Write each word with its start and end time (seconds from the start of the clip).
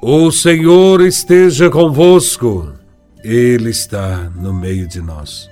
O 0.00 0.30
Senhor 0.30 1.00
esteja 1.00 1.68
convosco, 1.68 2.72
Ele 3.24 3.70
está 3.70 4.30
no 4.36 4.54
meio 4.54 4.86
de 4.86 5.02
nós. 5.02 5.50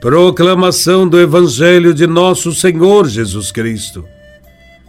Proclamação 0.00 1.06
do 1.06 1.20
Evangelho 1.20 1.92
de 1.92 2.06
Nosso 2.06 2.54
Senhor 2.54 3.06
Jesus 3.06 3.52
Cristo, 3.52 4.02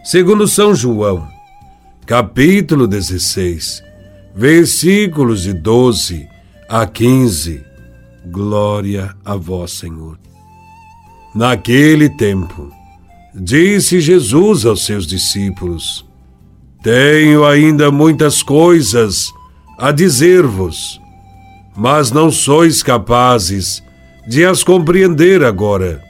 segundo 0.02 0.48
São 0.48 0.74
João, 0.74 1.28
capítulo 2.06 2.86
16, 2.86 3.82
versículos 4.34 5.42
de 5.42 5.52
12 5.52 6.26
a 6.66 6.86
15. 6.86 7.62
Glória 8.24 9.14
a 9.22 9.36
Vós, 9.36 9.72
Senhor. 9.72 10.18
Naquele 11.34 12.08
tempo, 12.08 12.72
disse 13.34 14.00
Jesus 14.00 14.64
aos 14.64 14.86
seus 14.86 15.06
discípulos: 15.06 16.05
tenho 16.86 17.44
ainda 17.44 17.90
muitas 17.90 18.44
coisas 18.44 19.32
a 19.76 19.90
dizer-vos, 19.90 21.00
mas 21.76 22.12
não 22.12 22.30
sois 22.30 22.80
capazes 22.80 23.82
de 24.28 24.44
as 24.44 24.62
compreender 24.62 25.42
agora. 25.42 26.00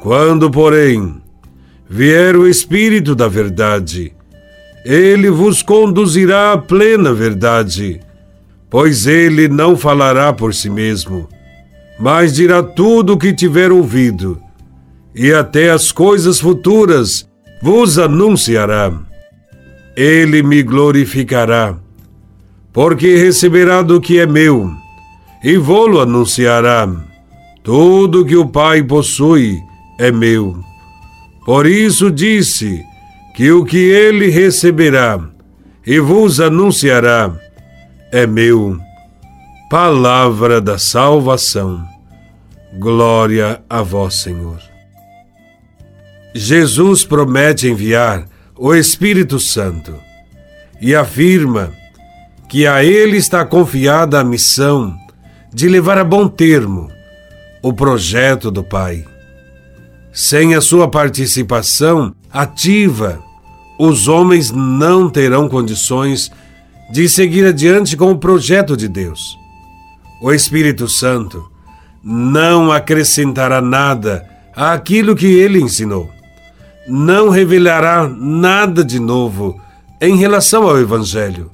Quando, 0.00 0.50
porém, 0.50 1.20
vier 1.86 2.34
o 2.34 2.48
Espírito 2.48 3.14
da 3.14 3.28
Verdade, 3.28 4.14
ele 4.86 5.28
vos 5.28 5.62
conduzirá 5.62 6.54
à 6.54 6.56
plena 6.56 7.12
verdade, 7.12 8.00
pois 8.70 9.06
ele 9.06 9.48
não 9.48 9.76
falará 9.76 10.32
por 10.32 10.54
si 10.54 10.70
mesmo, 10.70 11.28
mas 11.98 12.32
dirá 12.32 12.62
tudo 12.62 13.12
o 13.12 13.18
que 13.18 13.34
tiver 13.34 13.70
ouvido, 13.70 14.40
e 15.14 15.30
até 15.30 15.70
as 15.70 15.92
coisas 15.92 16.40
futuras 16.40 17.28
vos 17.60 17.98
anunciará 17.98 19.09
ele 19.96 20.42
me 20.42 20.62
glorificará, 20.62 21.76
porque 22.72 23.16
receberá 23.16 23.82
do 23.82 24.00
que 24.00 24.18
é 24.18 24.26
meu, 24.26 24.70
e 25.42 25.56
vou-lo 25.56 26.00
anunciará. 26.00 26.88
Tudo 27.62 28.24
que 28.24 28.36
o 28.36 28.48
Pai 28.48 28.82
possui 28.82 29.58
é 29.98 30.10
meu. 30.10 30.58
Por 31.44 31.66
isso 31.66 32.10
disse 32.10 32.82
que 33.34 33.50
o 33.50 33.64
que 33.64 33.76
ele 33.76 34.28
receberá 34.28 35.20
e 35.86 35.98
vos 35.98 36.40
anunciará 36.40 37.32
é 38.12 38.26
meu. 38.26 38.78
Palavra 39.70 40.60
da 40.60 40.78
salvação. 40.78 41.82
Glória 42.78 43.62
a 43.68 43.82
vós, 43.82 44.14
Senhor. 44.14 44.60
Jesus 46.34 47.04
promete 47.04 47.68
enviar 47.68 48.24
o 48.62 48.74
Espírito 48.74 49.40
Santo 49.40 49.94
e 50.82 50.94
afirma 50.94 51.72
que 52.46 52.66
a 52.66 52.84
ele 52.84 53.16
está 53.16 53.42
confiada 53.42 54.20
a 54.20 54.24
missão 54.24 54.94
de 55.50 55.66
levar 55.66 55.96
a 55.96 56.04
bom 56.04 56.28
termo 56.28 56.90
o 57.62 57.72
projeto 57.72 58.50
do 58.50 58.62
Pai. 58.62 59.02
Sem 60.12 60.54
a 60.54 60.60
sua 60.60 60.88
participação 60.88 62.14
ativa, 62.30 63.18
os 63.78 64.08
homens 64.08 64.50
não 64.50 65.08
terão 65.08 65.48
condições 65.48 66.30
de 66.92 67.08
seguir 67.08 67.46
adiante 67.46 67.96
com 67.96 68.10
o 68.10 68.18
projeto 68.18 68.76
de 68.76 68.88
Deus. 68.88 69.38
O 70.20 70.30
Espírito 70.30 70.86
Santo 70.86 71.50
não 72.04 72.70
acrescentará 72.70 73.62
nada 73.62 74.22
àquilo 74.54 75.16
que 75.16 75.28
ele 75.28 75.62
ensinou 75.62 76.19
não 76.90 77.28
revelará 77.28 78.08
nada 78.08 78.84
de 78.84 78.98
novo 78.98 79.60
em 80.00 80.16
relação 80.16 80.64
ao 80.64 80.78
Evangelho. 80.78 81.50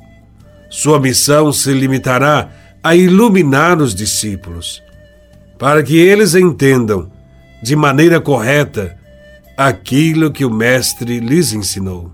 Sua 0.70 0.98
missão 0.98 1.52
se 1.52 1.72
limitará 1.72 2.48
a 2.82 2.94
iluminar 2.96 3.78
os 3.78 3.94
discípulos, 3.94 4.82
para 5.58 5.82
que 5.82 5.96
eles 5.96 6.34
entendam 6.34 7.10
de 7.62 7.76
maneira 7.76 8.20
correta 8.20 8.96
aquilo 9.56 10.30
que 10.30 10.44
o 10.44 10.50
Mestre 10.50 11.20
lhes 11.20 11.52
ensinou. 11.52 12.10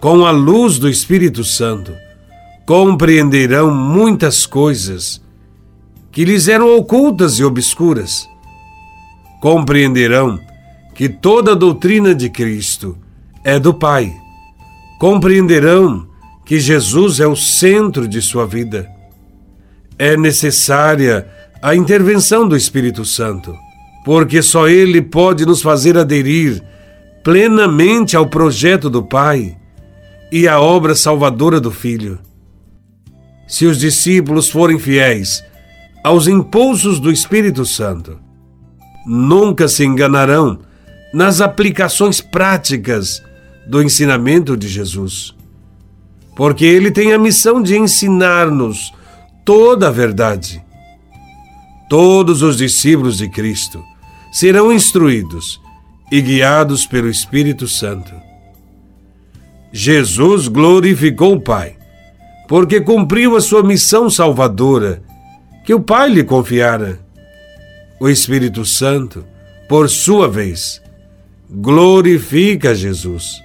Com 0.00 0.26
a 0.26 0.30
luz 0.30 0.78
do 0.78 0.88
Espírito 0.88 1.44
Santo, 1.44 1.92
compreenderão 2.66 3.72
muitas 3.72 4.46
coisas 4.46 5.22
que 6.10 6.24
lhes 6.24 6.48
eram 6.48 6.76
ocultas 6.76 7.38
e 7.38 7.44
obscuras. 7.44 8.28
Compreenderão 9.40 10.38
que 11.02 11.08
toda 11.08 11.50
a 11.50 11.54
doutrina 11.56 12.14
de 12.14 12.30
Cristo 12.30 12.96
é 13.42 13.58
do 13.58 13.74
Pai. 13.74 14.14
Compreenderão 15.00 16.06
que 16.44 16.60
Jesus 16.60 17.18
é 17.18 17.26
o 17.26 17.34
centro 17.34 18.06
de 18.06 18.22
sua 18.22 18.46
vida. 18.46 18.88
É 19.98 20.16
necessária 20.16 21.26
a 21.60 21.74
intervenção 21.74 22.46
do 22.46 22.56
Espírito 22.56 23.04
Santo, 23.04 23.52
porque 24.04 24.40
só 24.42 24.68
Ele 24.68 25.02
pode 25.02 25.44
nos 25.44 25.60
fazer 25.60 25.98
aderir 25.98 26.62
plenamente 27.24 28.16
ao 28.16 28.28
projeto 28.28 28.88
do 28.88 29.02
Pai 29.02 29.56
e 30.30 30.46
à 30.46 30.60
obra 30.60 30.94
salvadora 30.94 31.60
do 31.60 31.72
Filho. 31.72 32.20
Se 33.48 33.66
os 33.66 33.76
discípulos 33.76 34.48
forem 34.48 34.78
fiéis 34.78 35.42
aos 36.04 36.28
impulsos 36.28 37.00
do 37.00 37.10
Espírito 37.10 37.66
Santo, 37.66 38.20
nunca 39.04 39.66
se 39.66 39.84
enganarão 39.84 40.60
nas 41.12 41.40
aplicações 41.40 42.20
práticas 42.20 43.22
do 43.66 43.82
ensinamento 43.82 44.56
de 44.56 44.68
Jesus. 44.68 45.34
Porque 46.34 46.64
ele 46.64 46.90
tem 46.90 47.12
a 47.12 47.18
missão 47.18 47.62
de 47.62 47.76
ensinar-nos 47.76 48.92
toda 49.44 49.88
a 49.88 49.90
verdade. 49.90 50.62
Todos 51.88 52.42
os 52.42 52.56
discípulos 52.56 53.18
de 53.18 53.28
Cristo 53.28 53.82
serão 54.32 54.72
instruídos 54.72 55.60
e 56.10 56.20
guiados 56.20 56.86
pelo 56.86 57.08
Espírito 57.08 57.68
Santo. 57.68 58.12
Jesus 59.72 60.48
glorificou 60.48 61.34
o 61.34 61.40
Pai, 61.40 61.76
porque 62.48 62.80
cumpriu 62.80 63.36
a 63.36 63.40
sua 63.40 63.62
missão 63.62 64.10
salvadora 64.10 65.02
que 65.64 65.72
o 65.72 65.80
Pai 65.80 66.08
lhe 66.10 66.24
confiara. 66.24 66.98
O 68.00 68.08
Espírito 68.08 68.64
Santo, 68.64 69.24
por 69.68 69.88
sua 69.88 70.28
vez, 70.28 70.82
glorifica 71.52 72.74
Jesus. 72.74 73.42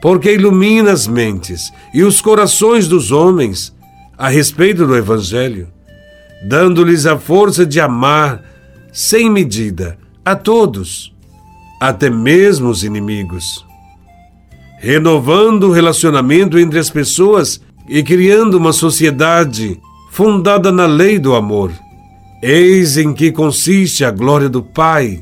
Porque 0.00 0.32
ilumina 0.32 0.92
as 0.92 1.06
mentes 1.06 1.72
e 1.92 2.02
os 2.02 2.20
corações 2.20 2.86
dos 2.86 3.10
homens 3.10 3.74
a 4.16 4.28
respeito 4.28 4.86
do 4.86 4.96
Evangelho, 4.96 5.68
dando-lhes 6.48 7.04
a 7.06 7.18
força 7.18 7.66
de 7.66 7.80
amar 7.80 8.42
sem 8.92 9.30
medida 9.30 9.98
a 10.24 10.34
todos, 10.36 11.12
até 11.80 12.08
mesmo 12.08 12.68
os 12.68 12.84
inimigos. 12.84 13.64
Renovando 14.78 15.64
o 15.64 15.72
relacionamento 15.72 16.58
entre 16.58 16.78
as 16.78 16.88
pessoas 16.88 17.60
e 17.88 18.02
criando 18.02 18.54
uma 18.54 18.72
sociedade 18.72 19.78
fundada 20.10 20.72
na 20.72 20.86
lei 20.86 21.18
do 21.18 21.34
amor. 21.34 21.72
Eis 22.42 22.96
em 22.96 23.12
que 23.12 23.30
consiste 23.30 24.02
a 24.02 24.10
glória 24.10 24.48
do 24.48 24.62
Pai, 24.62 25.20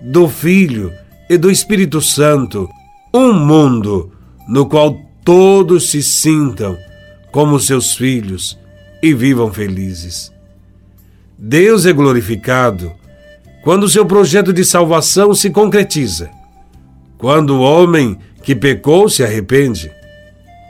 do 0.00 0.28
Filho 0.28 0.92
e 1.30 1.38
do 1.38 1.48
Espírito 1.48 2.00
Santo, 2.00 2.68
um 3.14 3.32
mundo 3.32 4.10
no 4.48 4.66
qual 4.66 5.00
todos 5.24 5.88
se 5.88 6.02
sintam 6.02 6.76
como 7.30 7.60
seus 7.60 7.94
filhos 7.94 8.58
e 9.00 9.14
vivam 9.14 9.52
felizes. 9.52 10.32
Deus 11.38 11.86
é 11.86 11.92
glorificado 11.92 12.92
quando 13.62 13.88
seu 13.88 14.04
projeto 14.04 14.52
de 14.52 14.64
salvação 14.64 15.32
se 15.32 15.50
concretiza, 15.50 16.28
quando 17.16 17.50
o 17.50 17.60
homem 17.60 18.18
que 18.42 18.56
pecou 18.56 19.08
se 19.08 19.22
arrepende, 19.22 19.88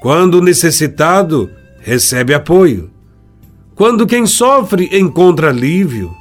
quando 0.02 0.34
o 0.34 0.42
necessitado 0.42 1.50
recebe 1.80 2.34
apoio, 2.34 2.90
quando 3.74 4.06
quem 4.06 4.26
sofre 4.26 4.90
encontra 4.92 5.48
alívio, 5.48 6.14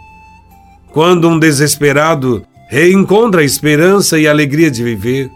quando 0.94 1.28
um 1.28 1.38
desesperado 1.38 2.46
reencontra 2.70 3.42
a 3.42 3.44
esperança 3.44 4.20
e 4.20 4.28
a 4.28 4.32
alegria 4.32 4.70
de 4.70 4.84
viver. 4.84 5.32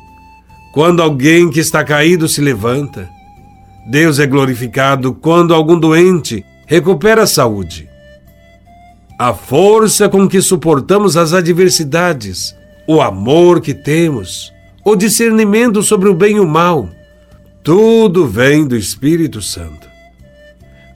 Quando 0.71 1.01
alguém 1.01 1.49
que 1.49 1.59
está 1.59 1.83
caído 1.83 2.27
se 2.27 2.39
levanta. 2.39 3.09
Deus 3.89 4.19
é 4.19 4.27
glorificado 4.27 5.13
quando 5.13 5.53
algum 5.53 5.77
doente 5.77 6.45
recupera 6.67 7.23
a 7.23 7.27
saúde. 7.27 7.89
A 9.19 9.33
força 9.33 10.07
com 10.07 10.27
que 10.27 10.41
suportamos 10.41 11.17
as 11.17 11.33
adversidades, 11.33 12.55
o 12.87 13.01
amor 13.01 13.61
que 13.61 13.73
temos, 13.73 14.53
o 14.85 14.95
discernimento 14.95 15.81
sobre 15.81 16.09
o 16.09 16.13
bem 16.13 16.37
e 16.37 16.39
o 16.39 16.47
mal, 16.47 16.89
tudo 17.63 18.27
vem 18.27 18.65
do 18.65 18.75
Espírito 18.75 19.41
Santo. 19.41 19.87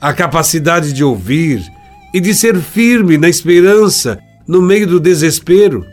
A 0.00 0.12
capacidade 0.12 0.92
de 0.92 1.02
ouvir 1.02 1.62
e 2.14 2.20
de 2.20 2.32
ser 2.32 2.58
firme 2.58 3.18
na 3.18 3.28
esperança 3.28 4.18
no 4.46 4.62
meio 4.62 4.86
do 4.86 5.00
desespero 5.00 5.84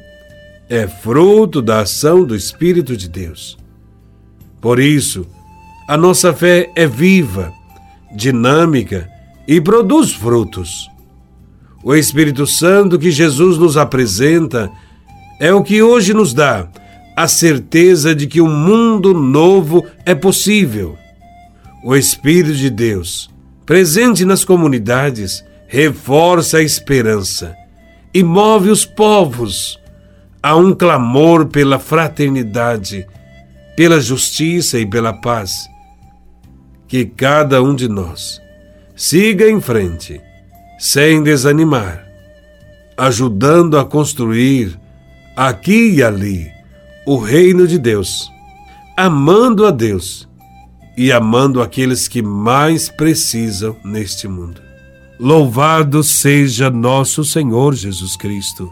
é 0.69 0.87
fruto 0.87 1.61
da 1.61 1.81
ação 1.81 2.23
do 2.23 2.35
Espírito 2.35 2.97
de 2.97 3.07
Deus. 3.07 3.57
Por 4.59 4.79
isso, 4.79 5.27
a 5.87 5.95
nossa 5.95 6.33
fé 6.33 6.71
é 6.75 6.87
viva, 6.87 7.53
dinâmica 8.15 9.07
e 9.47 9.61
produz 9.61 10.11
frutos. 10.11 10.89
O 11.83 11.93
Espírito 11.93 12.47
Santo 12.47 12.97
que 12.97 13.11
Jesus 13.11 13.57
nos 13.59 13.77
apresenta 13.77 14.71
é 15.39 15.53
o 15.53 15.61
que 15.61 15.83
hoje 15.83 16.13
nos 16.13 16.33
dá 16.33 16.67
a 17.15 17.27
certeza 17.27 18.15
de 18.15 18.25
que 18.25 18.41
um 18.41 18.49
mundo 18.49 19.13
novo 19.13 19.85
é 20.05 20.15
possível. 20.15 20.97
O 21.83 21.95
Espírito 21.95 22.55
de 22.55 22.69
Deus, 22.71 23.29
presente 23.65 24.25
nas 24.25 24.43
comunidades, 24.43 25.45
reforça 25.67 26.57
a 26.57 26.63
esperança 26.63 27.55
e 28.11 28.23
move 28.23 28.69
os 28.69 28.83
povos 28.83 29.79
a 30.45 30.55
um 30.55 30.75
clamor 30.75 31.47
pela 31.47 31.79
fraternidade, 31.79 33.07
pela 33.75 33.99
justiça 33.99 34.77
e 34.77 34.85
pela 34.85 35.11
paz. 35.11 35.67
Que 36.87 37.03
cada 37.03 37.63
um 37.63 37.73
de 37.73 37.89
nós 37.89 38.39
siga 38.95 39.49
em 39.49 39.59
frente, 39.59 40.21
sem 40.77 41.23
desanimar, 41.23 42.05
ajudando 42.95 43.75
a 43.75 43.83
construir 43.83 44.79
aqui 45.35 45.95
e 45.95 46.03
ali 46.03 46.47
o 47.07 47.17
reino 47.17 47.67
de 47.67 47.79
Deus, 47.79 48.31
amando 48.95 49.65
a 49.65 49.71
Deus 49.71 50.29
e 50.95 51.11
amando 51.11 51.59
aqueles 51.59 52.07
que 52.07 52.21
mais 52.21 52.87
precisam 52.87 53.75
neste 53.83 54.27
mundo. 54.27 54.61
Louvado 55.19 56.03
seja 56.03 56.69
nosso 56.69 57.25
Senhor 57.25 57.73
Jesus 57.73 58.15
Cristo, 58.15 58.71